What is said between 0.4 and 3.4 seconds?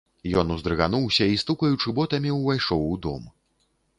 Ён уздрыгануўся і стукаючы ботамі ўвайшоў у дом.